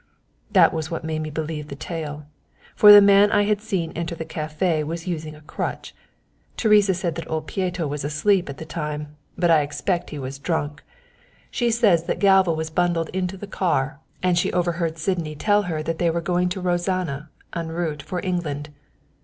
"That 0.49 0.73
was 0.73 0.89
what 0.89 1.03
made 1.03 1.19
me 1.21 1.29
believe 1.29 1.67
the 1.67 1.75
tale, 1.75 2.25
for 2.75 2.91
the 2.91 3.01
man 3.03 3.31
I 3.31 3.43
had 3.43 3.61
seen 3.61 3.91
enter 3.91 4.15
the 4.15 4.25
café 4.25 4.83
was 4.83 5.05
using 5.05 5.35
a 5.35 5.41
crutch. 5.41 5.93
Teresa 6.57 6.95
said 6.95 7.13
that 7.13 7.27
Pieto 7.45 7.85
was 7.87 8.03
asleep 8.03 8.49
at 8.49 8.57
the 8.57 8.65
time, 8.65 9.15
but 9.37 9.51
I 9.51 9.61
expect 9.61 10.09
he 10.09 10.17
was 10.17 10.39
drunk. 10.39 10.81
She 11.51 11.69
says 11.69 12.05
that 12.05 12.17
Galva 12.17 12.51
was 12.51 12.71
bundled 12.71 13.09
into 13.09 13.37
the 13.37 13.45
car, 13.45 13.99
and 14.23 14.39
she 14.39 14.51
overheard 14.51 14.97
Sydney 14.97 15.35
tell 15.35 15.61
her 15.69 15.83
that 15.83 15.99
they 15.99 16.09
were 16.09 16.19
going 16.19 16.49
to 16.49 16.61
Rozana 16.63 17.29
en 17.55 17.67
route 17.67 18.01
for 18.01 18.25
England. 18.25 18.69